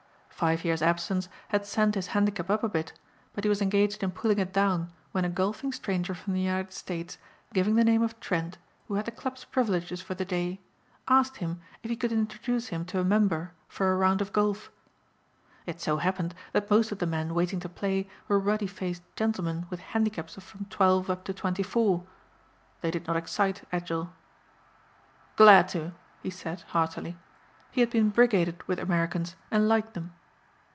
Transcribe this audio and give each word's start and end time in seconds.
Five 0.41 0.65
years 0.65 0.81
absence 0.81 1.29
had 1.49 1.67
sent 1.67 1.93
his 1.93 2.07
handicap 2.17 2.49
up 2.49 2.63
a 2.63 2.67
bit 2.67 2.93
but 3.31 3.43
he 3.43 3.47
was 3.47 3.61
engaged 3.61 4.01
in 4.01 4.09
pulling 4.09 4.39
it 4.39 4.51
down 4.51 4.91
when 5.11 5.23
a 5.23 5.29
golfing 5.29 5.71
stranger 5.71 6.15
from 6.15 6.33
the 6.33 6.39
United 6.41 6.73
States 6.73 7.19
giving 7.53 7.75
the 7.75 7.83
name 7.83 8.01
of 8.01 8.19
Trent 8.19 8.57
who 8.87 8.95
had 8.95 9.05
the 9.05 9.11
club's 9.11 9.45
privileges 9.45 10.01
for 10.01 10.15
the 10.15 10.25
day 10.25 10.59
asked 11.07 11.37
him 11.37 11.61
if 11.83 11.91
he 11.91 11.95
could 11.95 12.11
introduce 12.11 12.69
him 12.69 12.85
to 12.85 12.99
a 12.99 13.03
member 13.03 13.51
for 13.67 13.93
a 13.93 13.95
round 13.95 14.19
of 14.19 14.33
golf. 14.33 14.71
It 15.67 15.79
so 15.79 15.97
happened 15.97 16.33
that 16.53 16.71
most 16.71 16.91
of 16.91 16.97
the 16.97 17.05
men 17.05 17.35
waiting 17.35 17.59
to 17.59 17.69
play 17.69 18.09
were 18.27 18.39
ruddy 18.39 18.65
faced 18.65 19.03
gentlemen 19.15 19.67
with 19.69 19.79
handicaps 19.93 20.37
of 20.37 20.43
from 20.43 20.65
twelve 20.71 21.07
up 21.11 21.23
to 21.25 21.35
twenty 21.35 21.61
four. 21.61 22.03
They 22.81 22.89
did 22.89 23.05
not 23.05 23.15
excite 23.15 23.61
Edgell. 23.71 24.09
"Glad 25.35 25.67
to," 25.67 25.93
he 26.23 26.31
said 26.31 26.61
heartily. 26.69 27.15
He 27.69 27.81
had 27.81 27.91
been 27.91 28.09
brigaded 28.09 28.63
with 28.63 28.79
Americans 28.79 29.35
and 29.51 29.67
liked 29.67 29.93
them. 29.93 30.15